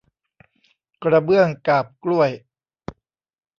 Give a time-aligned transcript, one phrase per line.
[1.03, 2.31] กระเบื้องกาบกล้วย